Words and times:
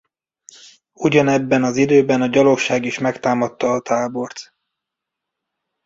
Ugyanebben 0.93 1.63
az 1.63 1.77
időben 1.77 2.21
a 2.21 2.27
gyalogság 2.27 2.85
is 2.85 2.99
megtámadta 2.99 3.71
a 3.71 3.81
tábort. 3.81 4.53